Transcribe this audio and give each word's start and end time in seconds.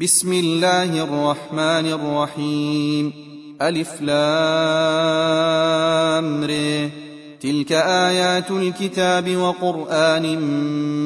بسم 0.00 0.32
الله 0.32 1.02
الرحمن 1.04 1.86
الرحيم 1.92 3.12
ألف 3.62 4.02
لام 4.02 4.14
ر 6.44 6.50
تلك 7.40 7.72
آيات 7.72 8.50
الكتاب 8.50 9.36
وقرآن 9.36 10.40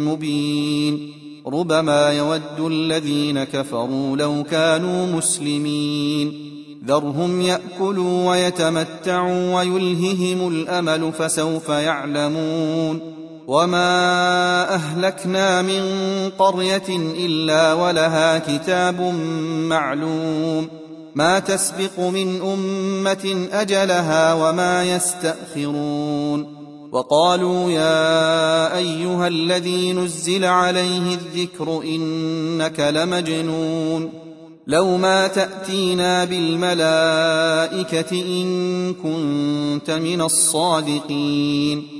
مبين 0.05 1.13
ربما 1.47 2.13
يود 2.13 2.61
الذين 2.61 3.45
كفروا 3.45 4.17
لو 4.17 4.45
كانوا 4.51 5.07
مسلمين 5.07 6.33
ذرهم 6.87 7.41
ياكلوا 7.41 8.31
ويتمتعوا 8.31 9.55
ويلههم 9.55 10.49
الامل 10.49 11.13
فسوف 11.13 11.69
يعلمون 11.69 13.01
وما 13.51 14.75
اهلكنا 14.75 15.63
من 15.63 15.83
قريه 16.39 16.89
الا 17.19 17.73
ولها 17.73 18.39
كتاب 18.39 19.01
معلوم 19.69 20.69
ما 21.15 21.39
تسبق 21.39 22.01
من 22.01 22.41
امه 22.41 23.49
اجلها 23.53 24.35
وما 24.35 24.85
يستاخرون 24.85 26.47
وقالوا 26.93 27.71
يا 27.71 28.77
ايها 28.77 29.29
الذي 29.29 29.93
نزل 29.93 30.45
عليه 30.45 31.15
الذكر 31.15 31.83
انك 31.85 32.81
لمجنون 32.81 34.13
لو 34.67 34.97
ما 34.97 35.27
تاتينا 35.27 36.25
بالملائكه 36.25 38.13
ان 38.13 38.95
كنت 38.95 39.91
من 39.91 40.21
الصادقين 40.21 42.00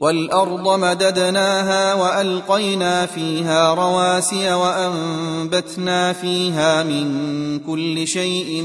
والأرض 0.00 0.78
مددناها 0.78 1.94
وألقينا 1.94 3.06
فيها 3.06 3.74
رواسي 3.74 4.52
وأنبتنا 4.52 6.12
فيها 6.12 6.82
من 6.82 7.58
كل 7.58 8.06
شيء 8.06 8.62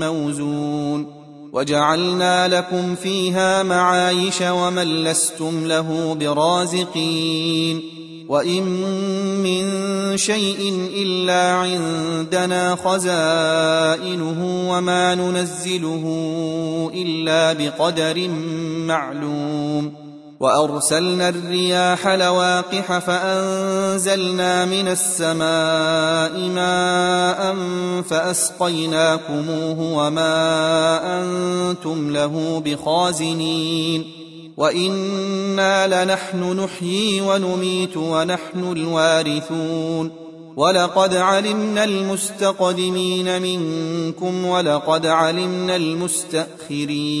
موزون 0.00 1.06
وجعلنا 1.52 2.48
لكم 2.48 2.94
فيها 2.94 3.62
معايش 3.62 4.42
ومن 4.42 5.04
لستم 5.04 5.66
له 5.66 6.16
برازقين 6.20 7.82
وإن 8.28 8.62
من 9.42 9.66
شيء 10.16 10.88
إلا 10.96 11.52
عندنا 11.52 12.74
خزائنه 12.84 14.70
وما 14.70 15.14
ننزله 15.14 16.04
إلا 16.94 17.52
بقدر 17.52 18.28
معلوم 18.86 20.09
وأرسلنا 20.40 21.28
الرياح 21.28 22.08
لواقح 22.08 22.98
فأنزلنا 22.98 24.64
من 24.64 24.88
السماء 24.88 26.38
ماء 26.38 27.54
فأسقيناكموه 28.02 29.80
وما 29.80 30.32
أنتم 31.20 32.10
له 32.10 32.62
بخازنين 32.64 34.04
وإنا 34.56 36.04
لنحن 36.04 36.60
نحيي 36.60 37.20
ونميت 37.20 37.96
ونحن 37.96 38.72
الوارثون 38.72 40.10
ولقد 40.56 41.14
علمنا 41.14 41.84
المستقدمين 41.84 43.42
منكم 43.42 44.44
ولقد 44.44 45.06
علمنا 45.06 45.76
المستأخرين 45.76 47.20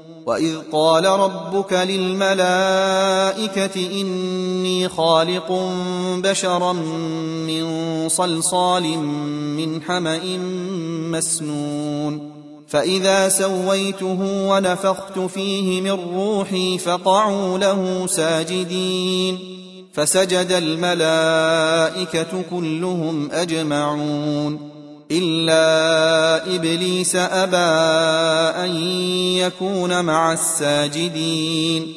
واذ 0.25 0.57
قال 0.71 1.05
ربك 1.05 1.73
للملائكه 1.73 3.21
اني 4.01 4.89
خالق 4.89 5.51
بشرا 6.17 6.73
من 7.47 7.65
صلصال 8.09 8.83
من 9.57 9.81
حما 9.81 10.37
مسنون 11.11 12.31
فاذا 12.67 13.29
سويته 13.29 14.47
ونفخت 14.49 15.19
فيه 15.19 15.81
من 15.81 15.99
روحي 16.15 16.77
فقعوا 16.77 17.57
له 17.57 18.07
ساجدين 18.07 19.39
فسجد 19.93 20.51
الملائكه 20.51 22.43
كلهم 22.51 23.31
اجمعون 23.31 24.80
إلا 25.11 26.55
إبليس 26.55 27.15
أبى 27.15 27.57
أن 28.65 28.75
يكون 29.37 30.05
مع 30.05 30.33
الساجدين. 30.33 31.93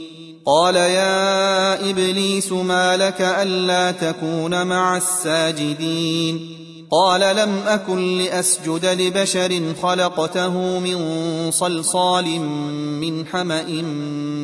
قال 0.46 0.76
يا 0.76 1.90
إبليس 1.90 2.52
ما 2.52 2.96
لك 2.96 3.20
ألا 3.20 3.90
تكون 3.90 4.66
مع 4.66 4.96
الساجدين؟ 4.96 6.56
قال 6.90 7.36
لم 7.36 7.62
أكن 7.66 8.18
لأسجد 8.18 8.86
لبشر 8.86 9.62
خلقته 9.82 10.78
من 10.78 10.98
صلصال 11.50 12.40
من 13.00 13.26
حمأ 13.26 13.82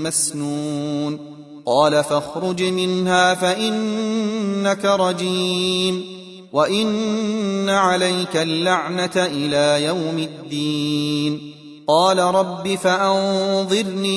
مسنون. 0.04 1.18
قال 1.66 2.04
فاخرج 2.04 2.62
منها 2.62 3.34
فإنك 3.34 4.84
رجيم. 4.84 6.09
وان 6.52 7.68
عليك 7.68 8.36
اللعنه 8.36 9.10
إلى 9.16 9.84
يوم 9.84 10.18
الدين. 10.18 11.54
قال 11.88 12.18
رب 12.18 12.78
فانظرني 12.82 14.12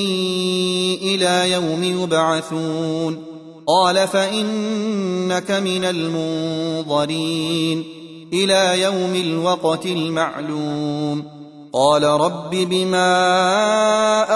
إلى 1.15 1.51
يوم 1.51 1.83
يبعثون. 1.83 3.23
قال 3.67 4.07
فانك 4.07 5.51
من 5.51 5.83
المنظرين. 5.83 7.83
إلى 8.33 8.81
يوم 8.81 9.15
الوقت 9.15 9.85
المعلوم. 9.85 11.23
قال 11.73 12.03
رب 12.03 12.49
بما 12.51 13.09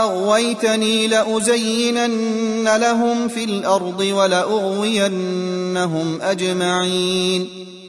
اغويتني 0.04 1.08
لازينن 1.08 2.78
لهم 2.78 3.28
في 3.28 3.44
الأرض 3.44 4.00
ولاغوينهم 4.00 5.42
اجمعين. 6.22 7.57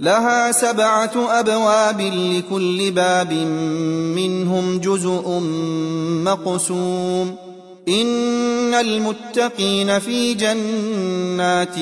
لها 0.00 0.52
سبعة 0.52 1.40
أبواب 1.40 2.00
لكل 2.00 2.90
باب 2.90 3.32
منهم 4.14 4.78
جزء 4.78 5.40
مقسوم. 6.24 7.36
إن 7.88 8.74
المتقين 8.74 9.98
في 9.98 10.34
جنات 10.34 11.78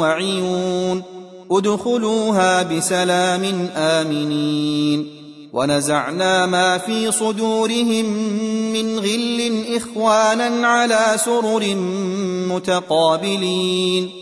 وعيون. 0.00 1.02
ادخلوها 1.50 2.62
بسلام 2.62 3.68
آمنين. 3.76 5.06
ونزعنا 5.52 6.46
ما 6.46 6.78
في 6.78 7.12
صدورهم 7.12 8.04
من 8.72 8.98
غل 8.98 9.64
إخوانا 9.76 10.66
على 10.66 11.18
سرر 11.24 11.74
متقابلين. 12.54 14.21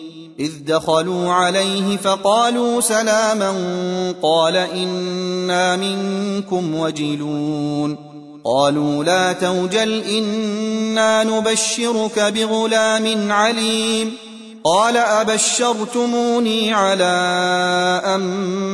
إذ 0.41 0.51
دخلوا 0.67 1.31
عليه 1.31 1.97
فقالوا 1.97 2.81
سلاما 2.81 3.53
قال 4.21 4.55
إنا 4.55 5.75
منكم 5.75 6.75
وجلون 6.75 7.97
قالوا 8.45 9.03
لا 9.03 9.33
توجل 9.33 10.01
إنا 10.01 11.23
نبشرك 11.23 12.19
بغلام 12.19 13.31
عليم 13.31 14.13
قال 14.63 14.97
أبشرتموني 14.97 16.73
على 16.73 17.03
أن 18.05 18.21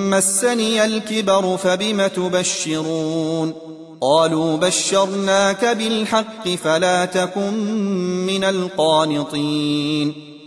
مسني 0.10 0.86
الكبر 0.86 1.58
فبم 1.58 2.08
تبشرون 2.08 3.54
قالوا 4.02 4.58
بشرناك 4.58 5.66
بالحق 5.66 6.50
فلا 6.64 7.06
تكن 7.06 7.54
من 8.26 8.44
القانطين 8.44 10.27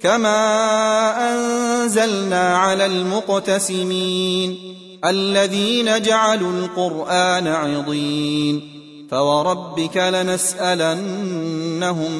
كما 0.00 1.32
أنزلنا 1.32 2.56
على 2.56 2.86
المقتسمين 2.86 4.58
الذين 5.04 6.02
جعلوا 6.02 6.52
القرآن 6.52 7.46
عضين 7.46 8.80
فوربك 9.10 9.96
لنسألنهم 9.96 11.02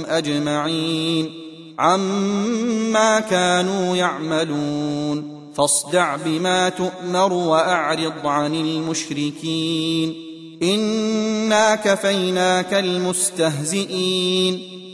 أجمعين 0.08 1.30
عما 1.78 3.20
كانوا 3.20 3.96
يعملون 3.96 5.40
فاصدع 5.54 6.16
بما 6.16 6.68
تؤمر 6.68 7.32
وأعرض 7.32 8.26
عن 8.26 8.54
المشركين 8.54 10.14
إنا 10.62 11.74
كفيناك 11.74 12.74
المستهزئين 12.74 14.69